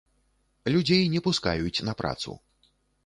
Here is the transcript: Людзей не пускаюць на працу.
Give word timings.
Людзей 0.75 1.03
не 1.15 1.21
пускаюць 1.27 1.83
на 1.91 1.95
працу. 2.01 2.31